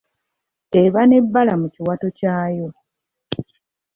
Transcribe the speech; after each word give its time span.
Eba 0.83 1.01
n’ebbala 1.05 1.53
mu 1.61 1.67
kiwato 1.73 2.07
kyayo. 2.17 2.67